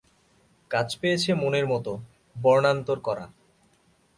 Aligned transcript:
কাজ 0.71 0.87
পেয়েছে 1.01 1.31
মনের 1.33 1.65
মতো, 1.67 1.91
বর্ণান্তর 2.35 2.97
করা। 2.99 3.25